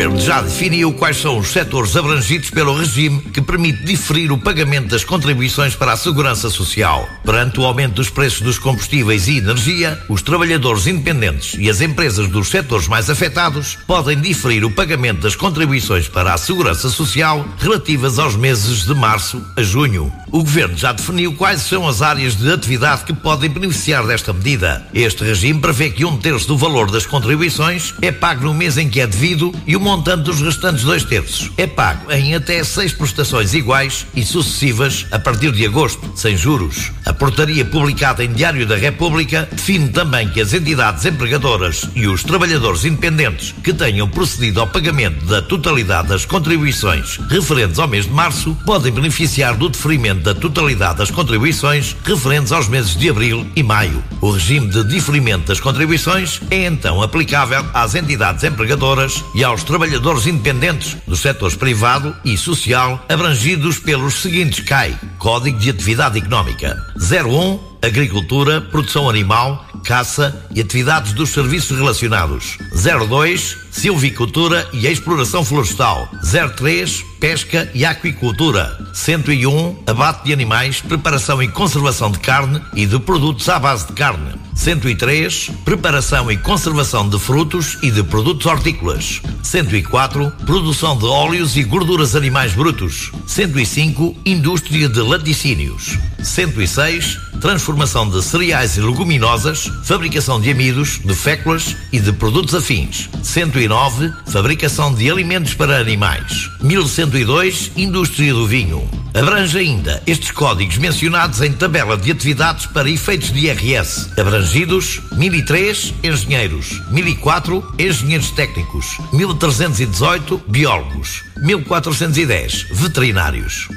[0.00, 4.88] Governo já definiu quais são os setores abrangidos pelo regime que permite diferir o pagamento
[4.88, 7.06] das contribuições para a segurança social.
[7.22, 12.30] Perante o aumento dos preços dos combustíveis e energia, os trabalhadores independentes e as empresas
[12.30, 18.18] dos setores mais afetados podem diferir o pagamento das contribuições para a segurança social relativas
[18.18, 20.10] aos meses de março a junho.
[20.32, 24.86] O Governo já definiu quais são as áreas de atividade que podem beneficiar desta medida.
[24.94, 28.88] Este regime prevê que um terço do valor das contribuições é pago no mês em
[28.88, 32.92] que é devido e o montante dos restantes dois terços é pago em até seis
[32.92, 36.92] prestações iguais e sucessivas a partir de agosto, sem juros.
[37.04, 42.22] A portaria publicada em Diário da República define também que as entidades empregadoras e os
[42.22, 48.12] trabalhadores independentes que tenham procedido ao pagamento da totalidade das contribuições referentes ao mês de
[48.12, 53.62] março podem beneficiar do deferimento da totalidade das contribuições referentes aos meses de abril e
[53.64, 54.04] maio.
[54.20, 59.79] O regime de diferimento das contribuições é então aplicável às entidades empregadoras e aos trabalhadores
[60.26, 67.69] independentes dos setores privado e social abrangidos pelos seguintes CAI: Código de Atividade Económica 01
[67.82, 72.58] Agricultura, Produção Animal, Caça e Atividades dos Serviços Relacionados.
[72.72, 76.08] 02 Silvicultura e Exploração Florestal.
[76.56, 78.76] 03 Pesca e Aquicultura.
[78.92, 83.94] 101 Abate de Animais, Preparação e Conservação de Carne e de Produtos à base de
[83.94, 84.34] carne.
[84.54, 89.22] 103 Preparação e Conservação de Frutos e de Produtos Hortícolas.
[89.42, 93.10] 104 Produção de óleos e gorduras animais brutos.
[93.26, 101.76] 105 Indústria de laticínios 106 Transformação de cereais e leguminosas Fabricação de amidos, de féculas
[101.92, 109.58] e de produtos afins 109 Fabricação de alimentos para animais 1102 Indústria do vinho Abrange
[109.58, 114.08] ainda estes códigos mencionados em tabela de atividades para efeitos de IRS.
[114.16, 123.68] Abrangidos 1003 engenheiros, 1004 engenheiros técnicos, 1318 biólogos, 1410 veterinários.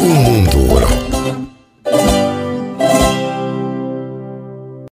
[0.00, 0.58] O mundo.